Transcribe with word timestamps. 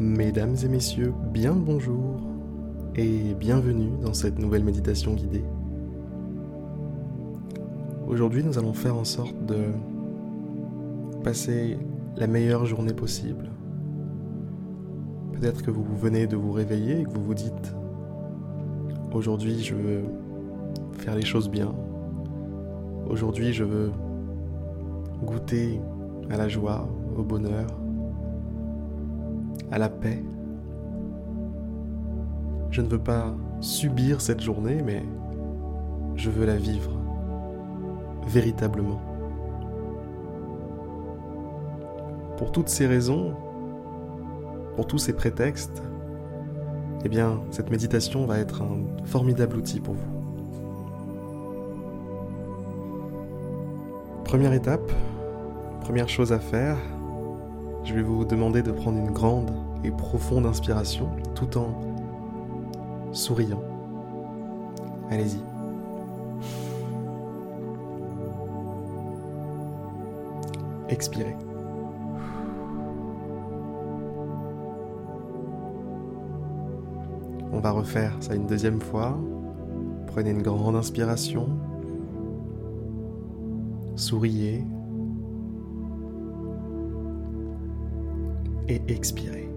Mesdames 0.00 0.56
et 0.64 0.68
messieurs, 0.68 1.12
bien 1.30 1.52
le 1.52 1.60
bonjour 1.60 2.22
et 2.94 3.34
bienvenue 3.34 3.98
dans 4.00 4.14
cette 4.14 4.38
nouvelle 4.38 4.64
méditation 4.64 5.12
guidée. 5.12 5.44
Aujourd'hui, 8.08 8.42
nous 8.42 8.58
allons 8.58 8.72
faire 8.72 8.96
en 8.96 9.04
sorte 9.04 9.36
de 9.44 9.58
passer 11.22 11.76
la 12.16 12.26
meilleure 12.26 12.64
journée 12.64 12.94
possible. 12.94 13.50
Peut-être 15.34 15.62
que 15.62 15.70
vous 15.70 15.84
venez 15.84 16.26
de 16.26 16.34
vous 16.34 16.52
réveiller 16.52 17.00
et 17.00 17.04
que 17.04 17.10
vous 17.10 17.22
vous 17.22 17.34
dites 17.34 17.74
Aujourd'hui, 19.12 19.62
je 19.62 19.74
veux 19.74 20.04
faire 20.92 21.14
les 21.14 21.26
choses 21.26 21.50
bien. 21.50 21.74
Aujourd'hui, 23.06 23.52
je 23.52 23.64
veux 23.64 23.92
goûter 25.22 25.78
à 26.30 26.38
la 26.38 26.48
joie, 26.48 26.88
au 27.18 27.22
bonheur, 27.22 27.66
à 29.70 29.78
la 29.78 29.88
paix. 29.88 30.22
Je 32.70 32.82
ne 32.82 32.88
veux 32.88 32.98
pas 32.98 33.34
subir 33.60 34.20
cette 34.20 34.40
journée, 34.40 34.82
mais 34.84 35.04
je 36.16 36.30
veux 36.30 36.46
la 36.46 36.56
vivre 36.56 36.92
véritablement. 38.26 39.00
Pour 42.36 42.52
toutes 42.52 42.68
ces 42.68 42.86
raisons, 42.86 43.34
pour 44.76 44.86
tous 44.86 44.98
ces 44.98 45.12
prétextes, 45.12 45.82
eh 47.04 47.08
bien, 47.08 47.40
cette 47.50 47.70
méditation 47.70 48.26
va 48.26 48.38
être 48.38 48.62
un 48.62 49.06
formidable 49.06 49.56
outil 49.56 49.80
pour 49.80 49.94
vous. 49.94 50.20
Première 54.24 54.52
étape, 54.52 54.92
première 55.80 56.08
chose 56.08 56.32
à 56.32 56.38
faire, 56.38 56.76
je 57.84 57.94
vais 57.94 58.02
vous 58.02 58.24
demander 58.24 58.62
de 58.62 58.70
prendre 58.70 58.98
une 58.98 59.10
grande 59.10 59.50
et 59.84 59.90
profonde 59.90 60.46
inspiration 60.46 61.08
tout 61.34 61.56
en 61.56 61.68
souriant. 63.12 63.62
Allez-y. 65.10 65.38
Expirez. 70.88 71.36
On 77.52 77.60
va 77.60 77.70
refaire 77.72 78.16
ça 78.20 78.34
une 78.34 78.46
deuxième 78.46 78.80
fois. 78.80 79.18
Prenez 80.06 80.30
une 80.30 80.42
grande 80.42 80.76
inspiration. 80.76 81.48
Souriez. 83.96 84.64
et 88.70 88.80
expirez. 88.88 89.49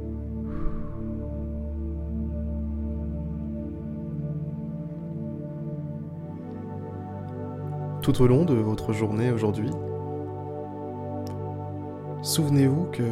Tout 8.03 8.21
au 8.21 8.27
long 8.27 8.43
de 8.43 8.53
votre 8.53 8.91
journée 8.91 9.31
aujourd'hui, 9.31 9.69
souvenez-vous 12.21 12.87
que 12.91 13.03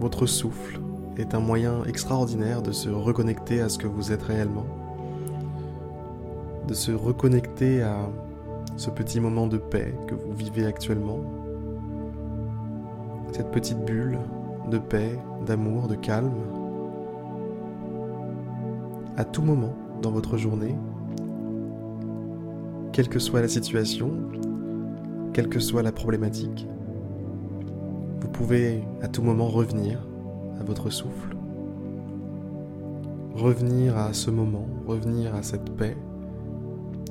votre 0.00 0.24
souffle 0.24 0.80
est 1.18 1.34
un 1.34 1.40
moyen 1.40 1.84
extraordinaire 1.84 2.62
de 2.62 2.72
se 2.72 2.88
reconnecter 2.88 3.60
à 3.60 3.68
ce 3.68 3.76
que 3.76 3.86
vous 3.86 4.10
êtes 4.10 4.22
réellement, 4.22 4.64
de 6.66 6.72
se 6.72 6.92
reconnecter 6.92 7.82
à 7.82 8.08
ce 8.78 8.88
petit 8.88 9.20
moment 9.20 9.46
de 9.46 9.58
paix 9.58 9.94
que 10.06 10.14
vous 10.14 10.32
vivez 10.32 10.64
actuellement, 10.64 11.20
cette 13.32 13.50
petite 13.50 13.84
bulle 13.84 14.18
de 14.70 14.78
paix, 14.78 15.18
d'amour, 15.44 15.88
de 15.88 15.94
calme. 15.94 16.32
À 19.18 19.26
tout 19.26 19.42
moment 19.42 19.74
dans 20.00 20.10
votre 20.10 20.38
journée, 20.38 20.74
quelle 22.98 23.08
que 23.08 23.20
soit 23.20 23.40
la 23.40 23.46
situation, 23.46 24.10
quelle 25.32 25.48
que 25.48 25.60
soit 25.60 25.84
la 25.84 25.92
problématique, 25.92 26.66
vous 28.20 28.28
pouvez 28.28 28.82
à 29.02 29.06
tout 29.06 29.22
moment 29.22 29.46
revenir 29.46 30.04
à 30.58 30.64
votre 30.64 30.90
souffle, 30.90 31.36
revenir 33.36 33.96
à 33.96 34.12
ce 34.12 34.32
moment, 34.32 34.66
revenir 34.84 35.32
à 35.36 35.44
cette 35.44 35.70
paix, 35.76 35.96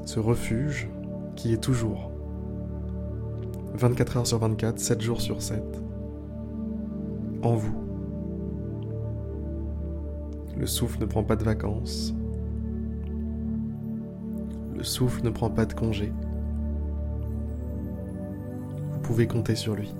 ce 0.03 0.19
refuge 0.19 0.89
qui 1.37 1.53
est 1.53 1.63
toujours 1.63 2.11
24 3.75 4.17
heures 4.17 4.27
sur 4.27 4.39
24, 4.39 4.79
7 4.79 4.99
jours 4.99 5.21
sur 5.21 5.41
7 5.41 5.63
en 7.43 7.55
vous. 7.55 7.77
Le 10.57 10.65
souffle 10.65 10.99
ne 10.99 11.05
prend 11.05 11.23
pas 11.23 11.37
de 11.37 11.45
vacances. 11.45 12.13
Le 14.77 14.83
souffle 14.83 15.23
ne 15.23 15.29
prend 15.29 15.49
pas 15.49 15.65
de 15.65 15.73
congé. 15.73 16.13
Vous 18.93 18.99
pouvez 19.01 19.27
compter 19.27 19.55
sur 19.55 19.75
lui. 19.75 19.93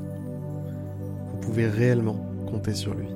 Vous 1.31 1.37
pouvez 1.37 1.67
réellement 1.67 2.17
compter 2.49 2.73
sur 2.73 2.93
lui. 2.93 3.07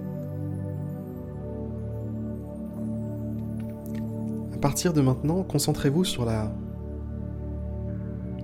À 4.54 4.58
partir 4.58 4.94
de 4.94 5.02
maintenant, 5.02 5.44
concentrez-vous 5.44 6.04
sur 6.04 6.26
la 6.26 6.52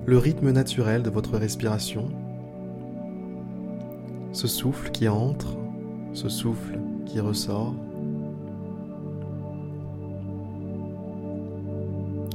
le 0.06 0.18
rythme 0.18 0.52
naturel 0.52 1.04
de 1.04 1.10
votre 1.10 1.38
respiration. 1.38 2.10
Ce 4.32 4.48
souffle 4.48 4.92
qui 4.92 5.10
entre 5.10 5.58
ce 6.14 6.30
souffle 6.30 6.80
qui 7.06 7.20
ressort. 7.20 7.76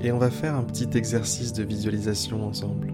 Et 0.02 0.10
on 0.10 0.18
va 0.18 0.30
faire 0.30 0.54
un 0.56 0.64
petit 0.64 0.88
exercice 0.96 1.52
de 1.52 1.62
visualisation 1.62 2.44
ensemble. 2.44 2.92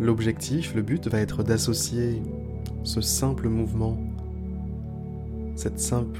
L'objectif, 0.00 0.74
le 0.74 0.82
but 0.82 1.06
va 1.08 1.20
être 1.20 1.42
d'associer 1.42 2.22
ce 2.82 3.00
simple 3.00 3.48
mouvement, 3.48 3.98
cette 5.54 5.78
simple, 5.78 6.18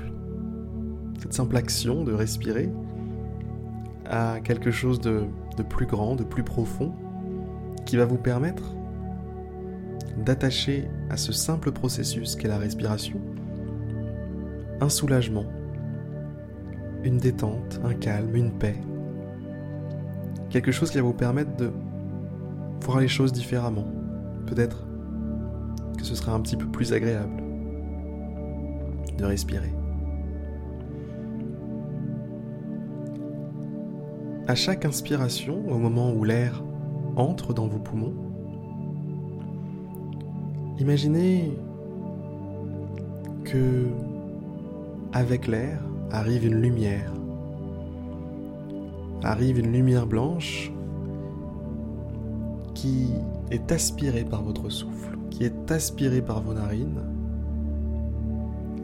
action 1.54 2.04
de 2.04 2.12
respirer 2.12 2.70
à 4.08 4.38
quelque 4.40 4.70
chose 4.70 5.00
de 5.00 5.26
plus 5.68 5.86
grand, 5.86 6.14
de 6.14 6.24
plus 6.24 6.44
profond, 6.44 6.92
qui 7.86 7.96
va 7.96 8.04
vous 8.04 8.18
permettre 8.18 8.74
d'attacher 10.18 10.88
à 11.08 11.16
ce 11.16 11.32
simple 11.32 11.72
processus 11.72 12.36
qu'est 12.36 12.48
la 12.48 12.58
respiration 12.58 13.20
un 14.80 14.88
soulagement, 14.88 15.44
une 17.04 17.18
détente, 17.18 17.80
un 17.84 17.94
calme, 17.94 18.34
une 18.34 18.52
paix. 18.52 18.76
Quelque 20.50 20.72
chose 20.72 20.90
qui 20.90 20.98
va 20.98 21.04
vous 21.04 21.12
permettre 21.12 21.56
de 21.56 21.70
voir 22.82 23.00
les 23.00 23.08
choses 23.08 23.32
différemment. 23.32 23.86
Peut-être 24.46 24.86
que 25.96 26.04
ce 26.04 26.14
sera 26.14 26.32
un 26.32 26.40
petit 26.40 26.56
peu 26.56 26.66
plus 26.66 26.92
agréable 26.92 27.42
de 29.18 29.24
respirer. 29.24 29.72
À 34.48 34.54
chaque 34.54 34.84
inspiration, 34.84 35.70
au 35.70 35.78
moment 35.78 36.12
où 36.12 36.24
l'air 36.24 36.64
entre 37.16 37.54
dans 37.54 37.68
vos 37.68 37.78
poumons, 37.78 38.14
Imaginez 40.80 41.52
que 43.44 43.88
avec 45.12 45.46
l'air 45.46 45.78
arrive 46.10 46.46
une 46.46 46.60
lumière. 46.60 47.12
Arrive 49.22 49.58
une 49.58 49.72
lumière 49.72 50.06
blanche 50.06 50.72
qui 52.74 53.10
est 53.50 53.70
aspirée 53.72 54.24
par 54.24 54.42
votre 54.42 54.68
souffle, 54.68 55.18
qui 55.30 55.44
est 55.44 55.70
aspirée 55.70 56.22
par 56.22 56.40
vos 56.40 56.54
narines 56.54 57.02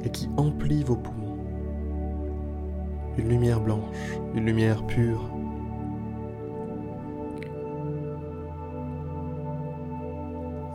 et 0.04 0.10
qui 0.10 0.28
emplit 0.36 0.82
vos 0.82 0.96
poumons. 0.96 1.38
Une 3.16 3.28
lumière 3.28 3.60
blanche, 3.60 4.18
une 4.34 4.44
lumière 4.44 4.86
pure, 4.86 5.30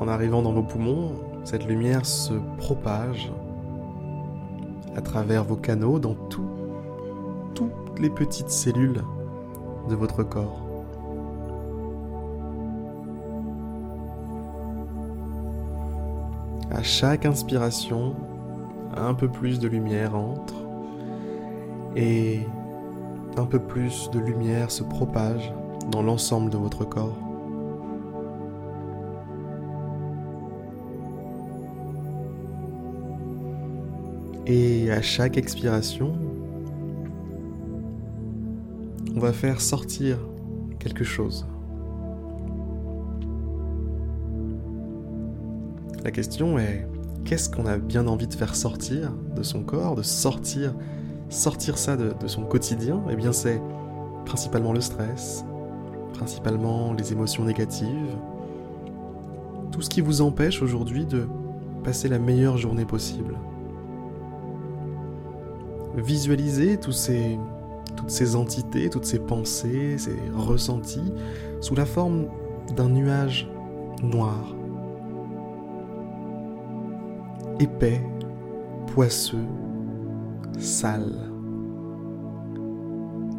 En 0.01 0.07
arrivant 0.07 0.42
dans 0.42 0.51
vos 0.51 0.63
poumons, 0.63 1.12
cette 1.44 1.68
lumière 1.68 2.07
se 2.07 2.33
propage 2.57 3.31
à 4.95 5.01
travers 5.01 5.43
vos 5.43 5.55
canaux 5.55 5.99
dans 5.99 6.15
tout, 6.15 6.49
toutes 7.55 7.99
les 7.99 8.09
petites 8.09 8.49
cellules 8.49 9.03
de 9.89 9.95
votre 9.95 10.23
corps. 10.23 10.61
À 16.71 16.83
chaque 16.83 17.25
inspiration, 17.25 18.15
un 18.95 19.13
peu 19.13 19.27
plus 19.27 19.59
de 19.59 19.67
lumière 19.67 20.15
entre 20.15 20.55
et 21.95 22.41
un 23.38 23.45
peu 23.45 23.59
plus 23.59 24.09
de 24.11 24.19
lumière 24.19 24.71
se 24.71 24.83
propage 24.83 25.53
dans 25.89 26.01
l'ensemble 26.01 26.49
de 26.49 26.57
votre 26.57 26.85
corps. 26.85 27.31
Et 34.47 34.91
à 34.91 35.01
chaque 35.01 35.38
expiration, 35.38 36.13
on 39.15 39.19
va 39.19 39.33
faire 39.33 39.61
sortir 39.61 40.17
quelque 40.79 41.03
chose. 41.03 41.45
La 46.03 46.09
question 46.09 46.57
est, 46.57 46.88
qu'est-ce 47.23 47.49
qu'on 47.49 47.67
a 47.67 47.77
bien 47.77 48.07
envie 48.07 48.27
de 48.27 48.33
faire 48.33 48.55
sortir 48.55 49.11
de 49.35 49.43
son 49.43 49.61
corps, 49.63 49.95
de 49.95 50.01
sortir, 50.01 50.73
ça 51.29 51.95
de 51.95 52.27
son 52.27 52.41
quotidien? 52.43 52.99
Eh 53.11 53.15
bien 53.15 53.31
c'est 53.31 53.61
principalement 54.25 54.73
le 54.73 54.81
stress, 54.81 55.45
principalement 56.13 56.93
les 56.93 57.11
émotions 57.11 57.45
négatives, 57.45 58.15
tout 59.71 59.81
ce 59.81 59.89
qui 59.89 60.01
vous 60.01 60.21
empêche 60.21 60.63
aujourd'hui 60.63 61.05
de 61.05 61.27
passer 61.83 62.07
la 62.09 62.17
meilleure 62.17 62.57
journée 62.57 62.85
possible. 62.85 63.35
Ces, 66.91 67.38
toutes 67.95 68.09
ces 68.09 68.35
entités, 68.35 68.89
toutes 68.89 69.05
ces 69.05 69.19
pensées, 69.19 69.97
ces 69.97 70.15
ressentis 70.33 71.13
sous 71.59 71.75
la 71.75 71.85
forme 71.85 72.27
d'un 72.75 72.89
nuage 72.89 73.49
noir, 74.03 74.55
épais, 77.59 78.01
poisseux, 78.88 79.45
sale, 80.57 81.31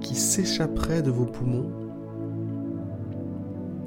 qui 0.00 0.14
s'échapperait 0.14 1.02
de 1.02 1.10
vos 1.10 1.26
poumons, 1.26 1.70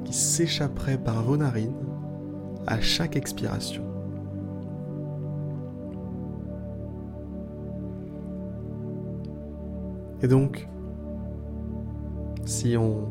qui 0.04 0.12
s'échapperait 0.12 0.98
par 0.98 1.22
vos 1.22 1.36
narines 1.36 1.74
à 2.66 2.80
chaque 2.80 3.16
expiration. 3.16 3.95
Et 10.22 10.28
donc, 10.28 10.68
si 12.44 12.76
on 12.76 13.08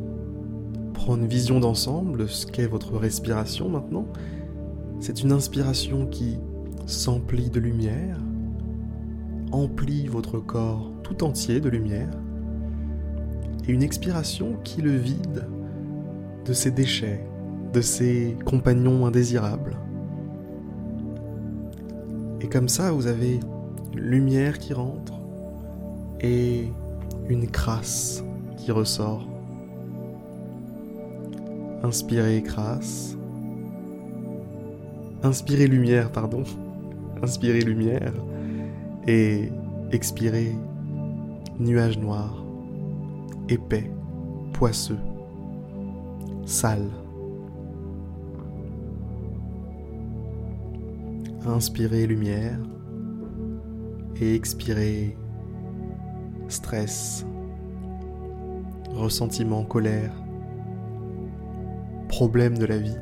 prend 0.93 1.17
une 1.17 1.27
vision 1.27 1.59
d'ensemble 1.59 2.19
de 2.19 2.25
ce 2.25 2.47
qu'est 2.47 2.67
votre 2.67 2.97
respiration 2.97 3.69
maintenant, 3.69 4.07
c'est 4.99 5.21
une 5.21 5.31
inspiration 5.31 6.07
qui 6.07 6.39
s'emplit 6.85 7.49
de 7.49 7.59
lumière, 7.59 8.17
emplit 9.51 10.07
votre 10.07 10.39
corps 10.39 10.91
tout 11.03 11.23
entier 11.23 11.59
de 11.59 11.69
lumière, 11.69 12.09
et 13.67 13.71
une 13.71 13.83
expiration 13.83 14.57
qui 14.63 14.81
le 14.81 14.95
vide 14.95 15.47
de 16.45 16.53
ses 16.53 16.71
déchets, 16.71 17.25
de 17.73 17.81
ses 17.81 18.37
compagnons 18.45 19.05
indésirables. 19.05 19.77
Et 22.41 22.47
comme 22.47 22.69
ça, 22.69 22.91
vous 22.91 23.07
avez 23.07 23.39
une 23.93 23.99
lumière 23.99 24.59
qui 24.59 24.73
rentre 24.73 25.13
et 26.21 26.71
une 27.29 27.47
crasse 27.47 28.23
qui 28.57 28.71
ressort. 28.71 29.27
Inspirez 31.83 32.41
crasse. 32.43 33.17
Inspirez 35.23 35.67
lumière, 35.67 36.11
pardon. 36.11 36.43
Inspirez 37.23 37.61
lumière. 37.61 38.13
Et 39.07 39.51
expirez 39.91 40.55
nuage 41.59 41.97
noir, 41.97 42.43
épais, 43.49 43.89
poisseux, 44.53 44.97
sale. 46.45 46.89
Inspirez 51.45 52.07
lumière 52.07 52.57
et 54.19 54.33
expirez 54.33 55.15
stress, 56.47 57.25
ressentiment, 58.93 59.63
colère, 59.63 60.11
problème 62.07 62.57
de 62.57 62.65
la 62.65 62.77
vie. 62.77 62.97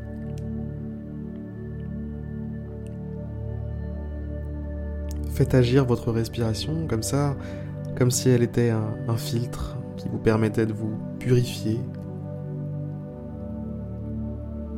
Faites 5.32 5.56
agir 5.56 5.86
votre 5.86 6.12
respiration 6.12 6.88
comme 6.88 7.04
ça, 7.04 7.36
comme 7.98 8.12
si 8.12 8.30
elle 8.30 8.44
était 8.44 8.70
un, 8.70 8.96
un 9.08 9.18
filtre 9.18 9.78
qui 9.98 10.08
vous 10.10 10.20
permettait 10.20 10.66
de 10.66 10.74
vous 10.74 10.98
purifier. 11.20 11.80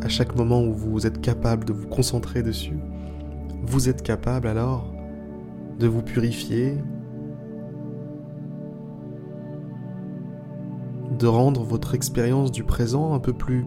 À 0.01 0.07
chaque 0.07 0.35
moment 0.35 0.63
où 0.63 0.73
vous 0.73 1.07
êtes 1.07 1.19
capable 1.19 1.65
de 1.65 1.73
vous 1.73 1.87
concentrer 1.87 2.43
dessus, 2.43 2.77
vous 3.63 3.89
êtes 3.89 4.01
capable 4.01 4.47
alors 4.47 4.93
de 5.79 5.87
vous 5.87 6.01
purifier, 6.01 6.77
de 11.17 11.27
rendre 11.27 11.63
votre 11.63 11.95
expérience 11.95 12.51
du 12.51 12.63
présent 12.63 13.13
un 13.13 13.19
peu 13.19 13.33
plus 13.33 13.65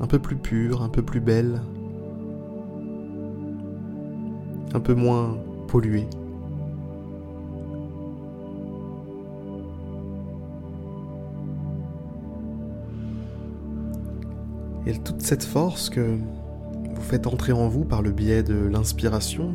un 0.00 0.06
peu 0.06 0.18
plus 0.18 0.36
pure, 0.36 0.82
un 0.82 0.88
peu 0.88 1.02
plus 1.02 1.20
belle, 1.20 1.60
un 4.72 4.80
peu 4.80 4.94
moins 4.94 5.36
polluée. 5.68 6.06
Et 14.86 14.98
toute 14.98 15.20
cette 15.20 15.44
force 15.44 15.90
que 15.90 16.00
vous 16.94 17.02
faites 17.02 17.26
entrer 17.26 17.52
en 17.52 17.68
vous 17.68 17.84
par 17.84 18.02
le 18.02 18.10
biais 18.10 18.42
de 18.42 18.54
l'inspiration 18.54 19.52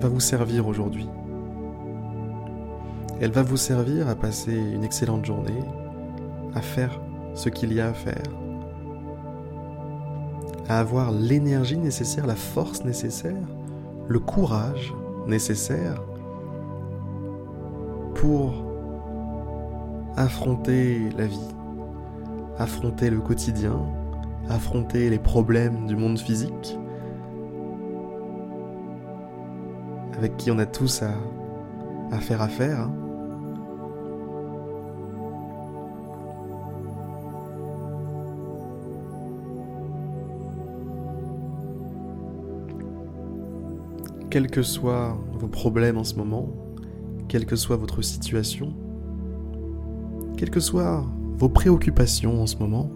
va 0.00 0.08
vous 0.08 0.20
servir 0.20 0.68
aujourd'hui. 0.68 1.08
Elle 3.20 3.30
va 3.30 3.42
vous 3.42 3.56
servir 3.56 4.08
à 4.08 4.14
passer 4.14 4.54
une 4.54 4.84
excellente 4.84 5.24
journée, 5.24 5.64
à 6.54 6.60
faire 6.60 7.00
ce 7.34 7.48
qu'il 7.48 7.72
y 7.72 7.80
a 7.80 7.88
à 7.88 7.92
faire, 7.94 8.30
à 10.68 10.80
avoir 10.80 11.12
l'énergie 11.12 11.78
nécessaire, 11.78 12.26
la 12.26 12.34
force 12.34 12.84
nécessaire, 12.84 13.46
le 14.08 14.18
courage 14.18 14.94
nécessaire 15.26 16.02
pour 18.14 18.64
affronter 20.16 21.08
la 21.16 21.26
vie, 21.26 21.54
affronter 22.58 23.10
le 23.10 23.20
quotidien, 23.20 23.80
affronter 24.48 25.10
les 25.10 25.18
problèmes 25.18 25.86
du 25.86 25.96
monde 25.96 26.18
physique, 26.18 26.78
avec 30.16 30.36
qui 30.36 30.50
on 30.50 30.58
a 30.58 30.66
tous 30.66 31.02
à, 31.02 32.18
faire 32.18 32.40
affaire. 32.40 32.80
Hein. 32.80 33.05
Quels 44.36 44.50
que 44.50 44.62
soient 44.62 45.16
vos 45.32 45.48
problèmes 45.48 45.96
en 45.96 46.04
ce 46.04 46.14
moment, 46.14 46.50
quelle 47.26 47.46
que 47.46 47.56
soit 47.56 47.76
votre 47.76 48.02
situation, 48.02 48.74
quelles 50.36 50.50
que 50.50 50.60
soient 50.60 51.06
vos 51.38 51.48
préoccupations 51.48 52.42
en 52.42 52.46
ce 52.46 52.58
moment, 52.58 52.90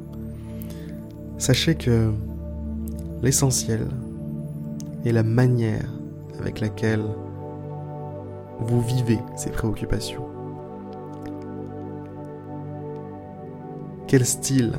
sachez 1.38 1.76
que 1.76 2.12
l'essentiel 3.22 3.88
est 5.06 5.12
la 5.12 5.22
manière 5.22 5.88
avec 6.38 6.60
laquelle 6.60 7.06
vous 8.58 8.82
vivez 8.82 9.18
ces 9.34 9.48
préoccupations. 9.48 10.26
Quel 14.08 14.26
style 14.26 14.74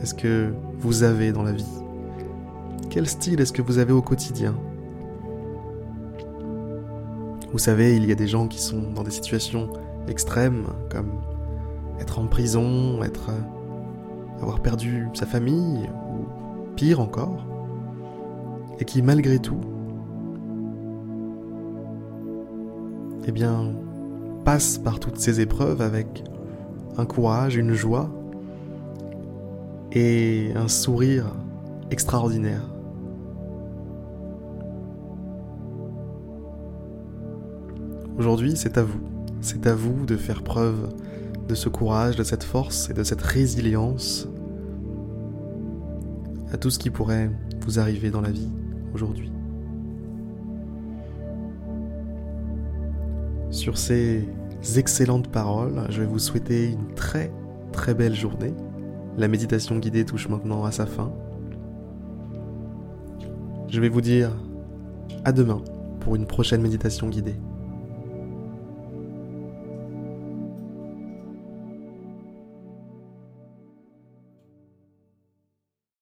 est-ce 0.00 0.14
que 0.14 0.54
vous 0.78 1.02
avez 1.02 1.32
dans 1.32 1.42
la 1.42 1.50
vie? 1.50 1.82
Quel 2.90 3.08
style 3.08 3.40
est-ce 3.40 3.52
que 3.52 3.62
vous 3.62 3.78
avez 3.78 3.92
au 3.92 4.02
quotidien? 4.02 4.54
Vous 7.52 7.58
savez, 7.58 7.96
il 7.96 8.04
y 8.06 8.12
a 8.12 8.14
des 8.14 8.26
gens 8.26 8.48
qui 8.48 8.60
sont 8.60 8.90
dans 8.94 9.02
des 9.02 9.10
situations 9.10 9.70
extrêmes, 10.08 10.66
comme 10.90 11.12
être 12.00 12.18
en 12.18 12.26
prison, 12.26 13.02
être 13.02 13.30
euh, 13.30 14.42
avoir 14.42 14.60
perdu 14.60 15.08
sa 15.14 15.26
famille, 15.26 15.88
ou 16.10 16.26
pire 16.74 17.00
encore, 17.00 17.46
et 18.78 18.84
qui 18.84 19.02
malgré 19.02 19.38
tout, 19.38 19.60
eh 23.26 23.32
bien, 23.32 23.72
passent 24.44 24.78
par 24.78 25.00
toutes 25.00 25.18
ces 25.18 25.40
épreuves 25.40 25.80
avec 25.80 26.24
un 26.98 27.06
courage, 27.06 27.56
une 27.56 27.72
joie 27.72 28.10
et 29.92 30.52
un 30.54 30.68
sourire 30.68 31.34
extraordinaire. 31.90 32.75
Aujourd'hui, 38.18 38.56
c'est 38.56 38.78
à 38.78 38.82
vous. 38.82 39.00
C'est 39.42 39.66
à 39.66 39.74
vous 39.74 40.06
de 40.06 40.16
faire 40.16 40.42
preuve 40.42 40.88
de 41.48 41.54
ce 41.54 41.68
courage, 41.68 42.16
de 42.16 42.22
cette 42.22 42.44
force 42.44 42.88
et 42.88 42.94
de 42.94 43.02
cette 43.02 43.20
résilience 43.20 44.26
à 46.50 46.56
tout 46.56 46.70
ce 46.70 46.78
qui 46.78 46.88
pourrait 46.88 47.30
vous 47.60 47.78
arriver 47.78 48.10
dans 48.10 48.22
la 48.22 48.30
vie 48.30 48.48
aujourd'hui. 48.94 49.30
Sur 53.50 53.76
ces 53.76 54.24
excellentes 54.76 55.28
paroles, 55.28 55.86
je 55.90 56.00
vais 56.00 56.06
vous 56.06 56.18
souhaiter 56.18 56.70
une 56.70 56.94
très 56.94 57.30
très 57.72 57.94
belle 57.94 58.14
journée. 58.14 58.54
La 59.18 59.28
méditation 59.28 59.78
guidée 59.78 60.06
touche 60.06 60.28
maintenant 60.28 60.64
à 60.64 60.72
sa 60.72 60.86
fin. 60.86 61.12
Je 63.68 63.80
vais 63.80 63.90
vous 63.90 64.00
dire 64.00 64.30
à 65.24 65.32
demain 65.32 65.62
pour 66.00 66.16
une 66.16 66.26
prochaine 66.26 66.62
méditation 66.62 67.08
guidée. 67.08 67.36